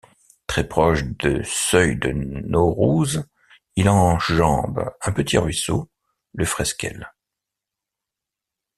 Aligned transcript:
Très 0.47 0.67
proche 0.67 1.03
de 1.03 1.43
Seuil 1.43 1.95
de 1.95 2.09
Naurouze, 2.11 3.27
il 3.75 3.87
enjambe 3.87 4.89
un 5.03 5.11
petit 5.11 5.37
ruisseau, 5.37 5.91
le 6.33 6.43
Fresquel. 6.43 7.11